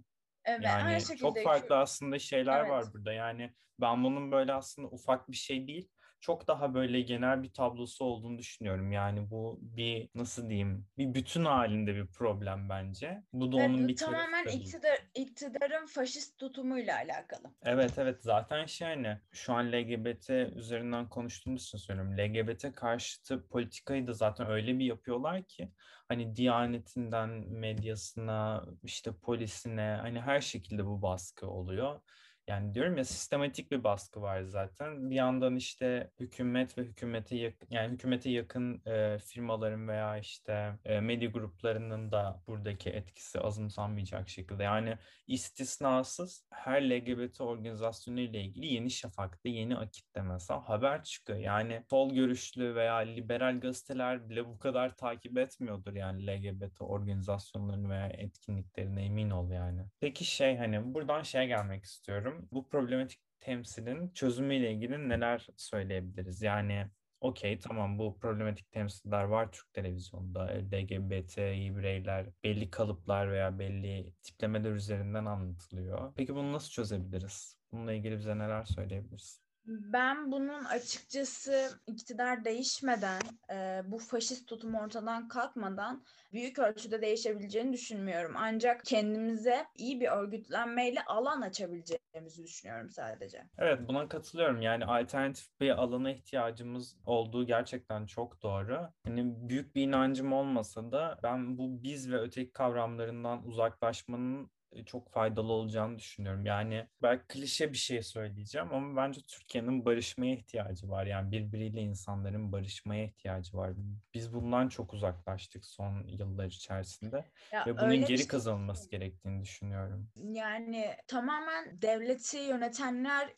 Evet, 0.45 0.65
yani 0.65 1.01
çok 1.19 1.43
farklı 1.43 1.77
aslında 1.77 2.19
şeyler 2.19 2.61
evet. 2.61 2.71
var 2.71 2.85
burada. 2.95 3.13
Yani 3.13 3.55
ben 3.81 4.05
bunun 4.05 4.33
böyle 4.33 4.53
aslında 4.53 4.89
ufak 4.89 5.31
bir 5.31 5.37
şey 5.37 5.67
değil 5.67 5.89
çok 6.21 6.49
daha 6.49 6.75
böyle 6.75 7.01
genel 7.01 7.43
bir 7.43 7.53
tablosu 7.53 8.05
olduğunu 8.05 8.39
düşünüyorum. 8.39 8.93
Yani 8.93 9.31
bu 9.31 9.59
bir 9.63 10.11
nasıl 10.15 10.49
diyeyim 10.49 10.87
bir 10.99 11.15
bütün 11.15 11.45
halinde 11.45 11.95
bir 11.95 12.07
problem 12.07 12.69
bence. 12.69 13.23
Bu 13.33 13.53
da 13.53 13.57
onun 13.57 13.89
bir 13.89 13.97
tamamen 13.97 14.47
iktidar, 14.47 14.99
iktidarın 15.15 15.87
faşist 15.87 16.39
tutumuyla 16.39 16.97
alakalı. 16.97 17.55
Evet 17.63 17.99
evet 17.99 18.23
zaten 18.23 18.67
şey 18.67 18.89
hani 18.89 19.19
şu 19.33 19.53
an 19.53 19.73
LGBT 19.73 20.31
üzerinden 20.31 21.09
konuştuğumuz 21.09 21.63
için 21.63 21.79
söylüyorum. 21.79 22.19
LGBT 22.19 22.75
karşıtı 22.75 23.49
politikayı 23.49 24.07
da 24.07 24.13
zaten 24.13 24.51
öyle 24.51 24.79
bir 24.79 24.85
yapıyorlar 24.85 25.45
ki 25.45 25.73
hani 26.09 26.37
diyanetinden 26.37 27.31
medyasına 27.49 28.65
işte 28.83 29.13
polisine 29.23 29.99
hani 30.01 30.21
her 30.21 30.41
şekilde 30.41 30.87
bu 30.87 31.03
baskı 31.03 31.47
oluyor. 31.47 32.01
Yani 32.49 32.75
diyorum 32.75 32.97
ya 32.97 33.05
sistematik 33.05 33.71
bir 33.71 33.85
baskı 33.85 34.23
var 34.23 34.43
zaten. 34.43 35.11
Bir 35.11 35.15
yandan 35.15 35.57
işte 35.57 36.11
hükümet 36.21 36.79
ve 36.79 36.83
hükümete 36.83 37.37
yakın 37.37 37.69
yani 37.71 37.93
hükümete 37.93 38.31
yakın 38.31 38.83
e, 38.87 39.19
firmaların 39.19 39.89
veya 39.89 40.19
işte 40.19 40.73
e, 40.85 41.01
medya 41.01 41.29
gruplarının 41.29 42.13
da 42.13 42.43
buradaki 42.47 42.91
etkisi 42.91 43.41
azımsanmayacak 43.41 44.29
şekilde. 44.29 44.63
Yani 44.63 44.99
istisnasız 45.27 46.47
her 46.51 46.91
LGBT 46.91 47.41
organizasyonu 47.41 48.21
ile 48.21 48.41
ilgili 48.41 48.67
Yeni 48.67 48.91
Şafak'ta, 48.91 49.49
Yeni 49.49 49.77
Akit'te 49.77 50.23
mesela 50.23 50.69
haber 50.69 51.03
çıkıyor. 51.05 51.39
Yani 51.39 51.83
sol 51.91 52.15
görüşlü 52.15 52.75
veya 52.75 52.97
liberal 52.97 53.61
gazeteler 53.61 54.31
bile 54.31 54.47
bu 54.47 54.59
kadar 54.59 54.97
takip 54.97 55.39
etmiyordur 55.39 55.95
yani 55.95 56.27
LGBT 56.27 56.81
organizasyonlarını 56.81 57.91
veya 57.91 58.07
etkinliklerine 58.07 59.05
emin 59.05 59.31
ol 59.31 59.51
yani. 59.51 59.83
Peki 60.01 60.25
şey 60.25 60.57
hani 60.57 60.95
buradan 60.95 61.23
şeye 61.23 61.47
gelmek 61.47 61.85
istiyorum 61.85 62.38
bu 62.53 62.69
problematik 62.69 63.21
temsilin 63.41 64.11
çözümüyle 64.11 64.73
ilgili 64.73 65.09
neler 65.09 65.47
söyleyebiliriz? 65.57 66.43
Yani 66.43 66.87
okey 67.21 67.59
tamam 67.59 67.99
bu 67.99 68.19
problematik 68.19 68.73
temsiller 68.73 69.25
var 69.25 69.53
Türk 69.53 69.73
televizyonda. 69.73 70.45
LGBTİ 70.47 71.77
bireyler 71.77 72.27
belli 72.45 72.71
kalıplar 72.71 73.33
veya 73.33 73.59
belli 73.59 74.13
tiplemeler 74.23 74.73
üzerinden 74.73 75.25
anlatılıyor. 75.25 76.13
Peki 76.17 76.35
bunu 76.35 76.53
nasıl 76.53 76.71
çözebiliriz? 76.71 77.59
Bununla 77.73 77.93
ilgili 77.93 78.19
bize 78.19 78.39
neler 78.39 78.65
söyleyebiliriz? 78.65 79.48
Ben 79.69 80.33
bunun 80.33 80.65
açıkçası 80.65 81.81
iktidar 81.87 82.45
değişmeden, 82.45 83.21
e, 83.51 83.83
bu 83.85 83.99
faşist 83.99 84.49
tutum 84.49 84.75
ortadan 84.75 85.29
kalkmadan 85.29 86.05
büyük 86.33 86.59
ölçüde 86.59 87.03
değişebileceğini 87.03 87.73
düşünmüyorum. 87.73 88.35
Ancak 88.37 88.85
kendimize 88.85 89.67
iyi 89.77 90.01
bir 90.01 90.09
örgütlenmeyle 90.09 91.05
alan 91.07 91.41
açabileceğimizi 91.41 92.45
düşünüyorum 92.45 92.91
sadece. 92.91 93.45
Evet 93.59 93.81
buna 93.89 94.09
katılıyorum. 94.09 94.63
Yani 94.63 94.85
alternatif 94.85 95.61
bir 95.61 95.71
alana 95.71 96.11
ihtiyacımız 96.11 96.97
olduğu 97.07 97.47
gerçekten 97.47 98.07
çok 98.07 98.43
doğru. 98.43 98.89
Hani 99.05 99.49
büyük 99.49 99.75
bir 99.75 99.83
inancım 99.83 100.33
olmasa 100.33 100.93
da 100.93 101.19
ben 101.23 101.59
bu 101.59 101.83
biz 101.83 102.13
ve 102.13 102.21
öteki 102.21 102.53
kavramlarından 102.53 103.47
uzaklaşmanın 103.47 104.51
çok 104.87 105.11
faydalı 105.11 105.53
olacağını 105.53 105.99
düşünüyorum. 105.99 106.47
Yani 106.47 106.87
belki 107.03 107.25
klişe 107.29 107.73
bir 107.73 107.79
şey 107.79 108.03
söyleyeceğim 108.03 108.69
ama 108.73 109.03
bence 109.03 109.21
Türkiye'nin 109.21 109.85
barışmaya 109.85 110.35
ihtiyacı 110.35 110.89
var. 110.89 111.07
Yani 111.07 111.31
birbiriyle 111.31 111.81
insanların 111.81 112.53
barışmaya 112.53 113.05
ihtiyacı 113.05 113.57
var. 113.57 113.73
Biz 114.15 114.35
bundan 114.35 114.69
çok 114.69 114.95
uzaklaştık 114.95 115.67
son 115.67 116.07
yıllar 116.07 116.47
içerisinde 116.47 117.25
ya 117.53 117.67
ve 117.67 117.77
bunun 117.77 117.97
geri 117.97 118.19
şey 118.19 118.27
kazanılması 118.27 118.91
gerektiğini 118.91 119.43
düşünüyorum. 119.43 120.09
Yani 120.17 120.97
tamamen 121.07 121.83
devleti 121.83 122.39
yönetenler 122.39 123.35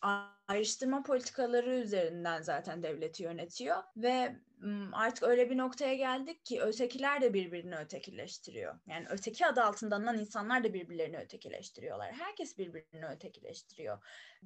ayrıştırma 0.48 1.02
politikaları 1.02 1.74
üzerinden 1.74 2.42
zaten 2.42 2.82
devleti 2.82 3.22
yönetiyor 3.22 3.76
ve 3.96 4.36
artık 4.92 5.22
öyle 5.22 5.50
bir 5.50 5.58
noktaya 5.58 5.94
geldik 5.94 6.44
ki 6.44 6.60
ötekiler 6.62 7.20
de 7.20 7.34
birbirini 7.34 7.76
ötekileştiriyor. 7.76 8.78
Yani 8.86 9.06
öteki 9.10 9.46
adı 9.46 9.62
altında 9.62 9.96
anılan 9.96 10.18
insanlar 10.18 10.64
da 10.64 10.74
birbirlerini 10.74 11.18
ötekileştiriyorlar. 11.18 12.12
Herkes 12.12 12.58
birbirini 12.58 13.06
ötekileştiriyor. 13.06 13.98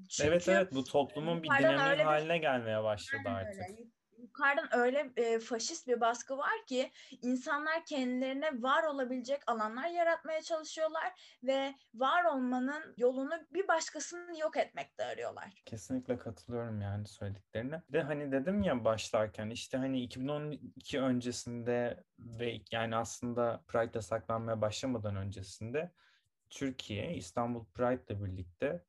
Çünkü 0.08 0.28
evet 0.30 0.48
evet 0.48 0.72
bu 0.72 0.84
toplumun 0.84 1.42
bir 1.42 1.48
dinamiği 1.48 2.04
haline 2.04 2.38
gelmeye 2.38 2.82
başladı 2.82 3.28
artık. 3.28 3.62
Öyle 3.70 3.84
yukarıdan 4.34 4.78
öyle 4.78 5.12
e, 5.16 5.38
faşist 5.38 5.88
bir 5.88 6.00
baskı 6.00 6.38
var 6.38 6.66
ki 6.66 6.90
insanlar 7.22 7.84
kendilerine 7.84 8.62
var 8.62 8.84
olabilecek 8.84 9.42
alanlar 9.46 9.88
yaratmaya 9.88 10.42
çalışıyorlar 10.42 11.38
ve 11.42 11.74
var 11.94 12.24
olmanın 12.24 12.94
yolunu 12.96 13.34
bir 13.54 13.68
başkasını 13.68 14.38
yok 14.38 14.56
etmekte 14.56 15.04
arıyorlar. 15.04 15.62
Kesinlikle 15.66 16.18
katılıyorum 16.18 16.80
yani 16.80 17.06
söylediklerine. 17.06 17.82
De 17.92 18.02
hani 18.02 18.32
dedim 18.32 18.62
ya 18.62 18.84
başlarken 18.84 19.50
işte 19.50 19.78
hani 19.78 20.00
2012 20.02 21.00
öncesinde 21.00 22.04
ve 22.18 22.60
yani 22.70 22.96
aslında 22.96 23.64
Pride 23.68 23.90
yasaklanmaya 23.94 24.60
başlamadan 24.60 25.16
öncesinde 25.16 25.90
Türkiye 26.50 27.14
İstanbul 27.14 27.64
Pride 27.64 28.14
ile 28.14 28.24
birlikte 28.24 28.84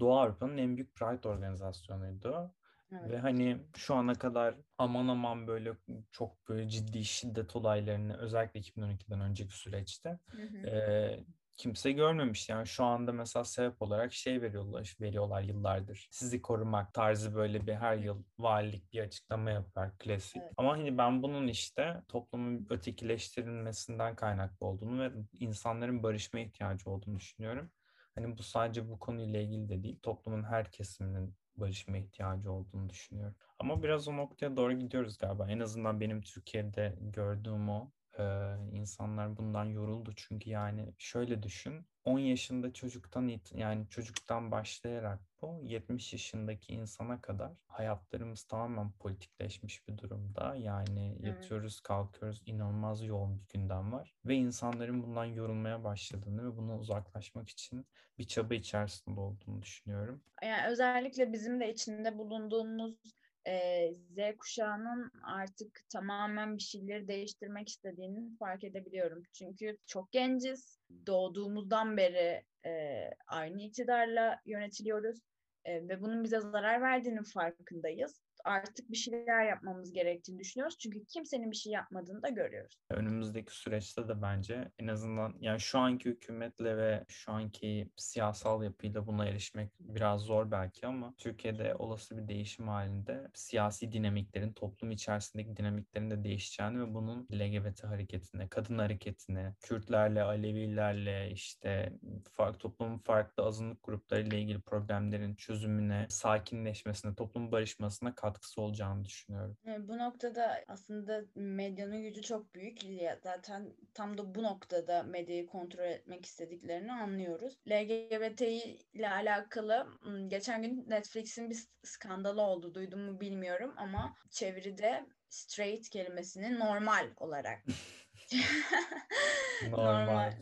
Doğu 0.00 0.18
Avrupa'nın 0.18 0.58
en 0.58 0.76
büyük 0.76 0.94
Pride 0.94 1.28
organizasyonuydu. 1.28 2.54
Evet. 2.92 3.10
Ve 3.10 3.18
hani 3.18 3.58
şu 3.76 3.94
ana 3.94 4.14
kadar 4.14 4.54
aman 4.78 5.08
aman 5.08 5.46
böyle 5.46 5.76
çok 6.12 6.48
böyle 6.48 6.68
ciddi 6.68 7.04
şiddet 7.04 7.56
olaylarını 7.56 8.16
özellikle 8.16 8.60
2012'den 8.60 9.20
önceki 9.20 9.54
süreçte 9.54 10.18
hı 10.30 10.42
hı. 10.42 10.66
E, 10.66 11.24
kimse 11.60 11.92
görmemiş. 11.92 12.48
Yani 12.48 12.66
şu 12.66 12.84
anda 12.84 13.12
mesela 13.12 13.44
sebep 13.44 13.82
olarak 13.82 14.12
şey 14.12 14.42
veriyorlar, 14.42 14.96
veriyorlar 15.00 15.42
yıllardır. 15.42 16.08
Sizi 16.10 16.42
korumak 16.42 16.94
tarzı 16.94 17.34
böyle 17.34 17.66
bir 17.66 17.74
her 17.74 17.96
yıl 17.96 18.22
valilik 18.38 18.92
bir 18.92 19.00
açıklama 19.00 19.50
yapar 19.50 19.98
klasik. 19.98 20.42
Evet. 20.42 20.52
Ama 20.56 20.72
hani 20.72 20.98
ben 20.98 21.22
bunun 21.22 21.48
işte 21.48 22.02
toplumun 22.08 22.66
ötekileştirilmesinden 22.70 24.16
kaynaklı 24.16 24.66
olduğunu 24.66 25.00
ve 25.00 25.12
insanların 25.40 26.02
barışma 26.02 26.40
ihtiyacı 26.40 26.90
olduğunu 26.90 27.18
düşünüyorum. 27.18 27.70
Hani 28.14 28.38
bu 28.38 28.42
sadece 28.42 28.88
bu 28.88 28.98
konuyla 28.98 29.40
ilgili 29.40 29.68
de 29.68 29.82
değil, 29.82 29.98
toplumun 30.02 30.42
her 30.42 30.70
kesiminin 30.70 31.34
barışma 31.60 31.96
ihtiyacı 31.96 32.52
olduğunu 32.52 32.88
düşünüyorum. 32.90 33.34
Ama 33.58 33.82
biraz 33.82 34.08
o 34.08 34.16
noktaya 34.16 34.56
doğru 34.56 34.72
gidiyoruz 34.72 35.18
galiba. 35.18 35.50
En 35.50 35.60
azından 35.60 36.00
benim 36.00 36.22
Türkiye'de 36.22 36.96
gördüğüm 37.00 37.68
o. 37.68 37.92
Ee, 38.18 38.54
insanlar 38.72 39.36
bundan 39.36 39.64
yoruldu 39.64 40.12
çünkü 40.16 40.50
yani 40.50 40.94
şöyle 40.98 41.42
düşün 41.42 41.86
10 42.04 42.18
yaşında 42.18 42.72
çocuktan 42.72 43.40
yani 43.54 43.88
çocuktan 43.88 44.50
başlayarak 44.50 45.20
bu 45.42 45.60
70 45.62 46.12
yaşındaki 46.12 46.72
insana 46.72 47.20
kadar 47.20 47.52
hayatlarımız 47.66 48.42
tamamen 48.42 48.92
politikleşmiş 48.92 49.88
bir 49.88 49.98
durumda. 49.98 50.54
Yani 50.54 51.16
evet. 51.20 51.26
yatıyoruz, 51.26 51.80
kalkıyoruz, 51.80 52.42
inanılmaz 52.46 53.02
yoğun 53.04 53.38
bir 53.38 53.48
gündem 53.48 53.92
var 53.92 54.14
ve 54.24 54.34
insanların 54.34 55.02
bundan 55.02 55.24
yorulmaya 55.24 55.84
başladığını 55.84 56.44
ve 56.44 56.56
bundan 56.56 56.78
uzaklaşmak 56.78 57.48
için 57.48 57.86
bir 58.18 58.24
çaba 58.24 58.54
içerisinde 58.54 59.20
olduğunu 59.20 59.62
düşünüyorum. 59.62 60.22
Yani 60.42 60.66
özellikle 60.68 61.32
bizim 61.32 61.60
de 61.60 61.72
içinde 61.72 62.18
bulunduğumuz 62.18 63.19
e, 63.46 63.88
Z 64.10 64.36
kuşağının 64.38 65.12
artık 65.22 65.80
tamamen 65.88 66.56
bir 66.56 66.62
şeyleri 66.62 67.08
değiştirmek 67.08 67.68
istediğini 67.68 68.36
fark 68.36 68.64
edebiliyorum. 68.64 69.22
Çünkü 69.32 69.76
çok 69.86 70.12
genciz. 70.12 70.78
Doğduğumuzdan 71.06 71.96
beri 71.96 72.44
e, 72.66 73.04
aynı 73.26 73.62
iktidarla 73.62 74.40
yönetiliyoruz. 74.46 75.18
E, 75.64 75.88
ve 75.88 76.00
bunun 76.00 76.24
bize 76.24 76.40
zarar 76.40 76.80
verdiğinin 76.80 77.22
farkındayız. 77.22 78.20
Artık 78.44 78.90
bir 78.90 78.96
şeyler 78.96 79.44
yapmamız 79.44 79.92
gerektiğini 79.92 80.38
düşünüyoruz. 80.38 80.78
Çünkü 80.78 81.04
kimsenin 81.04 81.50
bir 81.50 81.56
şey 81.56 81.72
yapmadığını 81.72 82.22
da 82.22 82.28
görüyoruz. 82.28 82.80
Önümüzdeki 82.90 83.56
süreçte 83.56 84.08
de 84.08 84.22
bence 84.22 84.70
en 84.78 84.86
azından 84.86 85.34
yani 85.40 85.60
şu 85.60 85.78
anki 85.78 86.08
hükümetle 86.08 86.76
ve 86.76 87.04
şu 87.08 87.32
anki 87.32 87.90
siyasal 87.96 88.62
yapıyla 88.62 89.06
buna 89.06 89.26
erişmek 89.26 89.70
biraz 89.80 90.20
zor 90.20 90.50
belki 90.50 90.86
ama 90.86 91.14
Türkiye'de 91.18 91.74
olası 91.74 92.18
bir 92.18 92.28
değişim 92.28 92.68
halinde 92.68 93.28
siyasi 93.34 93.92
dinamiklerin, 93.92 94.52
toplum 94.52 94.90
içerisindeki 94.90 95.56
dinamiklerin 95.56 96.10
de 96.10 96.24
değişeceğini 96.24 96.80
ve 96.80 96.94
bunun 96.94 97.28
LGBT 97.32 97.84
hareketine, 97.84 98.48
kadın 98.48 98.78
hareketine, 98.78 99.54
Kürtlerle, 99.60 100.22
Alevilerle 100.22 101.30
işte 101.30 101.92
farklı 102.32 102.58
toplumun 102.58 102.98
farklı 102.98 103.42
azınlık 103.42 103.82
gruplarıyla 103.82 104.38
ilgili 104.38 104.60
problemlerin 104.60 105.34
çözümüne, 105.34 106.06
sakinleşmesine, 106.08 107.14
toplum 107.14 107.52
barışmasına 107.52 108.14
katkısı 108.32 108.62
olacağını 108.62 109.04
düşünüyorum. 109.04 109.56
E, 109.66 109.88
Bu 109.88 109.98
noktada 109.98 110.64
aslında 110.68 111.22
medyanın 111.34 112.02
gücü 112.02 112.22
çok 112.22 112.54
büyük. 112.54 112.78
Zaten 113.22 113.72
tam 113.94 114.18
da 114.18 114.34
bu 114.34 114.42
noktada 114.42 115.02
medyayı 115.02 115.46
kontrol 115.46 115.84
etmek 115.84 116.26
istediklerini 116.26 116.92
anlıyoruz. 116.92 117.58
LGBTİ 117.68 118.78
ile 118.92 119.10
alakalı 119.10 119.86
geçen 120.28 120.62
gün 120.62 120.84
Netflix'in 120.90 121.50
bir 121.50 121.58
skandalı 121.84 122.42
oldu. 122.42 122.74
Duydum 122.74 123.00
mu 123.00 123.20
bilmiyorum 123.20 123.74
ama 123.76 124.16
çeviride 124.30 125.06
straight 125.28 125.88
kelimesini 125.90 126.58
normal 126.58 127.06
olarak 127.16 127.58
Normal. 129.70 130.06
normal 130.06 130.32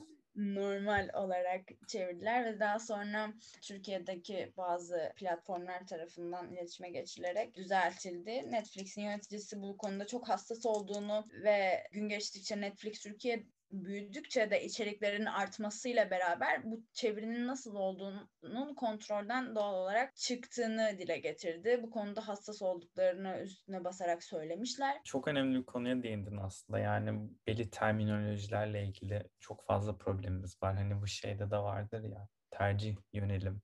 olarak 1.15 1.63
çevirdiler 1.89 2.45
ve 2.45 2.61
daha 2.61 2.79
sonra 2.79 3.33
Türkiye'deki 3.63 4.53
bazı 4.57 5.13
platformlar 5.17 5.87
tarafından 5.87 6.53
iletişime 6.53 6.91
geçilerek 6.91 7.57
düzeltildi. 7.57 8.51
Netflix'in 8.51 9.03
yöneticisi 9.03 9.63
bu 9.63 9.77
konuda 9.77 10.07
çok 10.07 10.29
hassas 10.29 10.67
olduğunu 10.67 11.25
ve 11.45 11.85
gün 11.93 12.09
geçtikçe 12.09 12.61
Netflix 12.61 13.01
Türkiye 13.01 13.45
büyüdükçe 13.71 14.51
de 14.51 14.65
içeriklerin 14.65 15.25
artmasıyla 15.25 16.11
beraber 16.11 16.65
bu 16.65 16.83
çevirinin 16.93 17.47
nasıl 17.47 17.75
olduğunun 17.75 18.75
kontrolden 18.75 19.55
doğal 19.55 19.75
olarak 19.75 20.17
çıktığını 20.17 20.99
dile 20.99 21.19
getirdi. 21.19 21.81
Bu 21.83 21.91
konuda 21.91 22.29
hassas 22.29 22.63
olduklarını 22.63 23.41
üstüne 23.43 23.85
basarak 23.85 24.25
söylemişler. 24.25 25.01
Çok 25.05 25.29
önemli 25.29 25.59
bir 25.59 25.67
konuya 25.67 26.03
değindin 26.03 26.37
aslında. 26.37 26.79
Yani 26.79 27.31
belli 27.47 27.71
terminolojilerle 27.71 28.85
ilgili 28.85 29.23
çok 29.41 29.67
fazla 29.67 29.97
problemimiz 29.97 30.63
var. 30.63 30.77
Hani 30.77 31.01
bu 31.03 31.07
şeyde 31.07 31.51
de 31.51 31.59
vardır 31.59 32.03
ya 32.03 32.29
tercih 32.51 32.97
yönelim. 33.13 33.63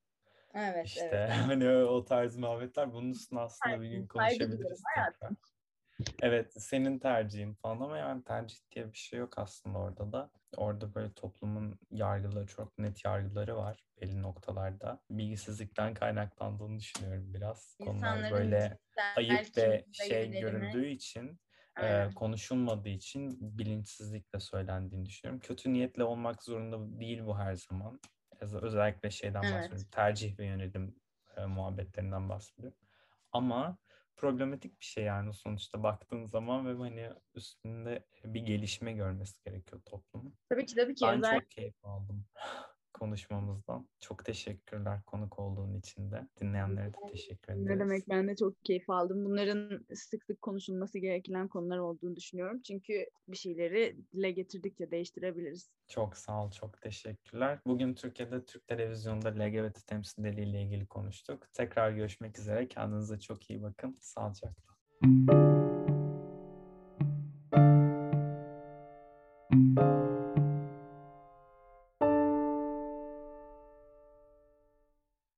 Evet, 0.55 0.87
İşte 0.87 1.07
evet. 1.07 1.31
hani 1.47 1.69
o 1.69 2.05
tarz 2.05 2.37
muhabbetler 2.37 2.93
bunun 2.93 3.11
üstüne 3.11 3.41
aslında 3.41 3.81
bir 3.81 3.89
gün 3.89 4.07
konuşabiliriz 4.07 4.83
hayatım. 4.95 5.37
Evet 6.23 6.63
senin 6.63 6.99
tercihin 6.99 7.55
falan 7.55 7.81
ama 7.81 7.99
yani 7.99 8.25
tercih 8.25 8.57
diye 8.75 8.93
bir 8.93 8.99
şey 8.99 9.19
yok 9.19 9.39
aslında 9.39 9.79
orada 9.79 10.13
da. 10.13 10.31
Orada 10.57 10.95
böyle 10.95 11.13
toplumun 11.13 11.79
yargıları 11.91 12.47
çok 12.47 12.79
net 12.79 13.05
yargıları 13.05 13.57
var 13.57 13.85
belli 14.01 14.23
noktalarda. 14.23 15.01
Bilgisizlikten 15.11 15.95
kaynaklandığını 15.95 16.79
düşünüyorum 16.79 17.35
biraz. 17.35 17.77
Konular 17.85 17.95
İnsanların 17.97 18.31
böyle 18.31 18.79
ayıp 19.17 19.57
ve 19.57 19.85
şey 19.93 20.41
görüldüğü 20.41 20.87
için 20.87 21.41
e, 21.83 22.09
konuşulmadığı 22.15 22.89
için 22.89 23.39
bilinçsizlikle 23.59 24.41
söylendiğini 24.41 25.07
düşünüyorum. 25.07 25.41
Kötü 25.41 25.73
niyetle 25.73 26.05
olmak 26.05 26.43
zorunda 26.43 27.01
değil 27.01 27.27
bu 27.27 27.39
her 27.39 27.55
zaman. 27.57 28.01
Öz- 28.41 28.55
Özellikle 28.55 29.11
şeyden 29.11 29.45
Evet. 29.45 29.55
bahsediyorum. 29.55 29.89
Tercih 29.91 30.39
ve 30.39 30.47
yönelim 30.47 30.95
e, 31.37 31.45
muhabbetlerinden 31.45 32.29
bahsediyorum. 32.29 32.79
Ama 33.33 33.79
problematik 34.17 34.81
bir 34.81 34.85
şey 34.85 35.05
yani 35.05 35.35
sonuçta 35.35 35.83
baktığın 35.83 36.27
zaman 36.27 36.67
ve 36.67 36.79
hani 36.79 37.11
üstünde 37.35 38.07
bir 38.25 38.41
gelişme 38.41 38.93
görmesi 38.93 39.45
gerekiyor 39.45 39.83
toplumun. 39.85 40.35
Tabii 40.49 40.67
ki 40.67 40.75
tabii 40.75 40.95
ki 40.95 41.05
Ben 41.07 41.19
özel 41.19 41.41
çok 41.41 41.51
keyif 41.51 41.85
aldım 41.85 42.25
konuşmamızdan. 43.05 43.89
Çok 44.01 44.25
teşekkürler 44.25 45.03
konuk 45.07 45.39
olduğun 45.39 45.75
için 45.75 46.11
de. 46.11 46.29
Dinleyenlere 46.41 46.87
de 46.87 46.97
teşekkür 47.13 47.53
ederiz. 47.53 47.67
Ne 47.67 47.79
demek 47.79 48.09
ben 48.09 48.29
de 48.29 48.37
çok 48.37 48.65
keyif 48.65 48.91
aldım. 48.91 49.25
Bunların 49.25 49.87
sık 49.95 50.25
sık 50.25 50.43
konuşulması 50.43 50.99
gereken 50.99 51.49
konular 51.49 51.79
olduğunu 51.79 52.17
düşünüyorum. 52.17 52.61
Çünkü 52.63 53.07
bir 53.29 53.37
şeyleri 53.37 53.97
dile 54.13 54.31
getirdikçe 54.31 54.91
değiştirebiliriz. 54.91 55.71
Çok 55.89 56.17
sağ 56.17 56.45
ol, 56.45 56.51
çok 56.51 56.83
teşekkürler. 56.83 57.59
Bugün 57.67 57.95
Türkiye'de 57.95 58.45
Türk 58.45 58.67
Televizyonu'nda 58.67 59.29
LGBT 59.29 59.87
temsilciliği 59.87 60.47
ile 60.47 60.63
ilgili 60.63 60.87
konuştuk. 60.87 61.47
Tekrar 61.53 61.91
görüşmek 61.91 62.39
üzere. 62.39 62.69
Kendinize 62.69 63.21
çok 63.21 63.51
iyi 63.51 63.63
bakın. 63.63 63.97
Sağlıcakla. 64.01 65.44